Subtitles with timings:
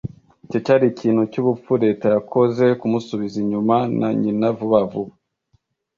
[0.45, 5.13] Icyo cyari ikintu cyubupfu leta yakoze, kumusubiza inyuma na nyina vuba vuba.